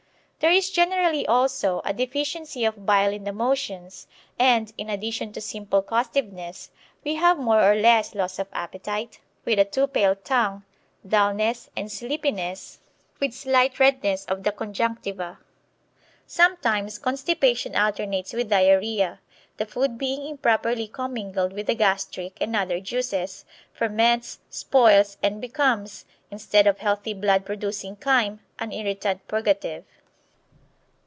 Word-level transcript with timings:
There 0.43 0.49
is 0.49 0.71
generally 0.71 1.27
also 1.27 1.81
a 1.85 1.93
deficiency 1.93 2.65
of 2.65 2.83
bile 2.83 3.11
in 3.13 3.25
the 3.25 3.31
motions, 3.31 4.07
and, 4.39 4.73
in 4.75 4.89
addition 4.89 5.31
to 5.33 5.39
simple 5.39 5.83
costiveness, 5.83 6.71
we 7.05 7.13
have 7.13 7.37
more 7.37 7.61
or 7.61 7.75
less 7.75 8.15
loss 8.15 8.39
of 8.39 8.47
appetite, 8.51 9.19
with 9.45 9.59
a 9.59 9.65
too 9.65 9.85
pale 9.85 10.15
tongue, 10.15 10.63
dullness, 11.07 11.69
and 11.75 11.91
sleepiness, 11.91 12.79
with 13.19 13.35
slight 13.35 13.79
redness 13.79 14.25
of 14.25 14.41
the 14.41 14.51
conjunctiva. 14.51 15.37
Sometimes 16.25 16.97
constipation 16.97 17.75
alternates 17.75 18.33
with 18.33 18.49
diarrhoea, 18.49 19.19
the 19.57 19.67
food 19.67 19.99
being 19.99 20.25
improperly 20.27 20.87
commingled 20.87 21.53
with 21.53 21.67
the 21.67 21.75
gastric 21.75 22.37
and 22.41 22.55
other 22.55 22.79
juices, 22.79 23.45
ferments, 23.71 24.39
spoils, 24.49 25.17
and 25.21 25.39
becomes, 25.39 26.05
instead 26.31 26.65
of 26.65 26.79
healthy 26.79 27.13
blood 27.13 27.45
producing 27.45 27.95
chyme, 27.97 28.39
an 28.57 28.71
irritant 28.71 29.27
purgative. 29.27 29.83